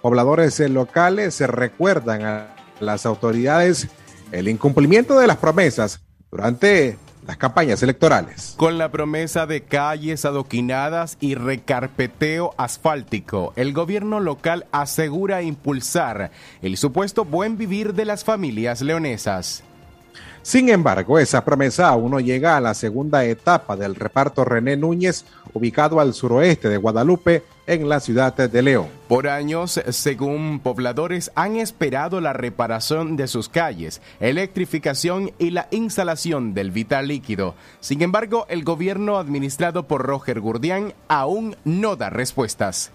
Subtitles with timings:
[0.00, 3.88] pobladores locales se recuerdan a las autoridades
[4.32, 8.54] el incumplimiento de las promesas durante las campañas electorales.
[8.56, 16.30] Con la promesa de calles adoquinadas y recarpeteo asfáltico, el gobierno local asegura impulsar
[16.62, 19.62] el supuesto buen vivir de las familias leonesas.
[20.42, 25.24] Sin embargo, esa promesa aún no llega a la segunda etapa del reparto René Núñez,
[25.52, 28.88] ubicado al suroeste de Guadalupe, en la ciudad de León.
[29.08, 36.54] Por años, según pobladores, han esperado la reparación de sus calles, electrificación y la instalación
[36.54, 37.54] del vital líquido.
[37.80, 42.90] Sin embargo, el gobierno administrado por Roger Gurdián aún no da respuestas.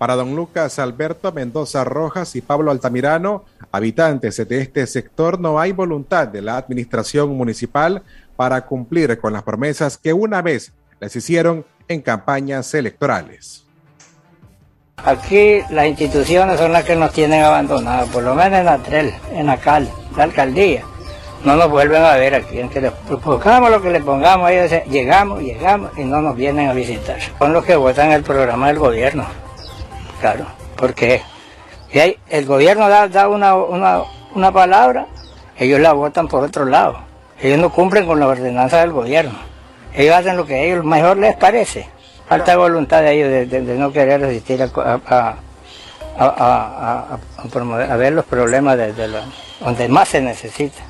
[0.00, 5.72] Para don Lucas Alberto Mendoza Rojas y Pablo Altamirano, habitantes de este sector, no hay
[5.72, 8.02] voluntad de la administración municipal
[8.34, 13.66] para cumplir con las promesas que una vez les hicieron en campañas electorales.
[15.04, 19.50] Aquí las instituciones son las que nos tienen abandonados, por lo menos en Atrel, en
[19.50, 20.82] Acal, la alcaldía.
[21.44, 24.82] No nos vuelven a ver aquí, en que le pongamos lo que le pongamos, ellos
[24.88, 27.18] llegamos, llegamos y no nos vienen a visitar.
[27.38, 29.26] Son los que votan el programa del gobierno.
[30.20, 31.22] Claro, porque
[31.94, 33.54] hay, el gobierno da, una,
[34.34, 35.06] una, palabra,
[35.58, 36.98] ellos la votan por otro lado.
[37.40, 39.32] Ellos no cumplen con la ordenanza del gobierno.
[39.94, 41.88] Ellos hacen lo que a ellos mejor les parece.
[42.28, 45.36] Falta voluntad de ellos de, no querer resistir a,
[46.18, 48.92] a, ver los problemas de,
[49.58, 50.82] donde más se necesita.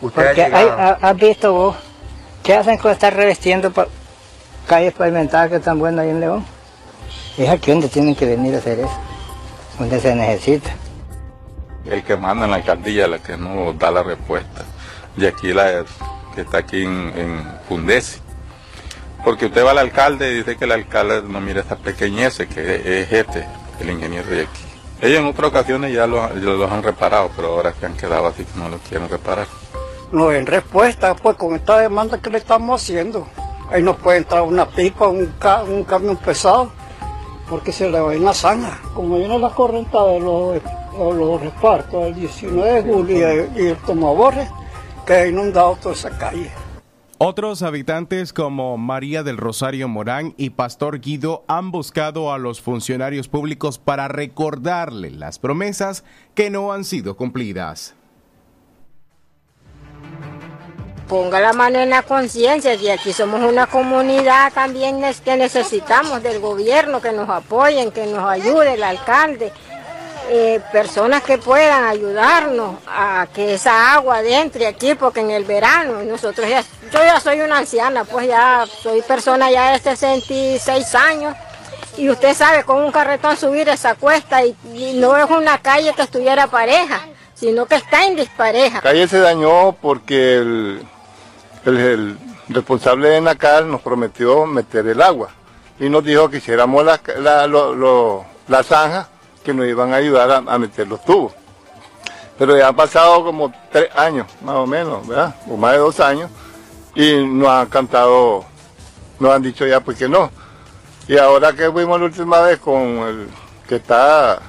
[0.00, 0.68] Porque hay,
[1.00, 1.76] has visto vos,
[2.42, 3.70] ¿qué hacen con estar revestiendo
[4.66, 6.57] calles pavimentadas que están buenas ahí en León?
[7.38, 8.98] Es aquí donde tienen que venir a hacer eso,
[9.78, 10.70] donde se necesita.
[11.88, 14.64] El que manda en la alcaldía es la que no da la respuesta.
[15.16, 15.84] Y aquí la
[16.34, 18.18] que está aquí en, en Fundesi.
[19.24, 23.02] Porque usted va al alcalde y dice que el alcalde no mira esta pequeñez que
[23.02, 23.46] es este,
[23.80, 24.62] el ingeniero de aquí.
[25.00, 28.44] Ellos en otras ocasiones ya los, los han reparado, pero ahora que han quedado así
[28.44, 29.46] que no lo quieren reparar.
[30.10, 33.28] No, en respuesta, pues con esta demanda que le estamos haciendo,
[33.70, 35.32] ahí nos puede entrar una pipa, un,
[35.68, 36.72] un camión pesado
[37.48, 38.80] porque se le va en la zanja.
[38.94, 40.60] Como viene la corriente de los,
[40.98, 44.48] los repartos el 19 de julio y el Tomaborre,
[45.06, 46.50] que ha inundado toda esa calle.
[47.20, 53.26] Otros habitantes como María del Rosario Morán y Pastor Guido han buscado a los funcionarios
[53.26, 56.04] públicos para recordarle las promesas
[56.36, 57.96] que no han sido cumplidas.
[61.08, 66.38] Ponga la mano en la conciencia y aquí somos una comunidad también que necesitamos del
[66.38, 69.50] gobierno que nos apoyen, que nos ayude el alcalde,
[70.28, 76.02] eh, personas que puedan ayudarnos a que esa agua entre aquí, porque en el verano
[76.02, 81.34] nosotros ya, yo ya soy una anciana, pues ya soy persona ya de 66 años
[81.96, 84.54] y usted sabe con un carretón subir esa cuesta y,
[84.94, 87.00] no es una calle que estuviera pareja
[87.34, 88.78] sino que está en dispareja.
[88.78, 90.84] La calle se dañó porque el,
[91.64, 95.28] el, responsable de Nacal nos prometió meter el agua
[95.78, 97.00] y nos dijo que hiciéramos la,
[98.48, 99.08] la, zanja
[99.44, 101.32] que nos iban a ayudar a, meter los tubos.
[102.38, 105.34] Pero ya han pasado como tres años, más o menos, ¿verdad?
[105.48, 106.30] O más de dos años,
[106.94, 108.44] y nos han cantado,
[109.18, 110.30] nos han dicho ya pues que no.
[111.06, 113.28] Y ahora que fuimos la última vez con el
[113.68, 114.40] que está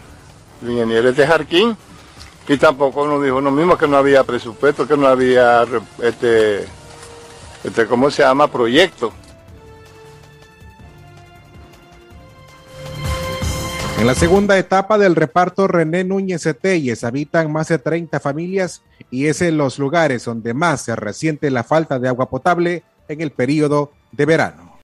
[0.61, 1.77] el ingeniero de Jarquín,
[2.47, 5.65] y tampoco nos dijo lo mismo, que no había presupuesto, que no había
[6.01, 6.67] este,
[7.63, 8.51] este, ¿cómo se llama?
[8.51, 9.11] Proyecto.
[13.99, 18.81] En la segunda etapa del reparto René Núñez Eteyes habitan más de 30 familias
[19.11, 23.19] y es en los lugares donde más se resiente la falta de agua potable en
[23.19, 24.68] el periodo de verano.